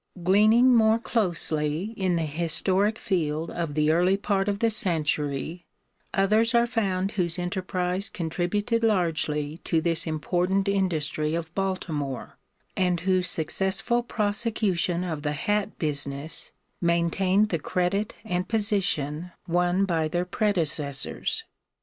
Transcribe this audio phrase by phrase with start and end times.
[0.15, 0.21] No.
[0.21, 0.23] 7.
[0.23, 5.67] Gleaning more closely in the historic field of the early part of the century,
[6.11, 12.39] others are found whose enterprise contributed largely to this important industry of Baltimore,
[12.75, 16.49] and whose successful prosecution of the hat business
[16.81, 21.43] maintained the credit and position won by their predecessors.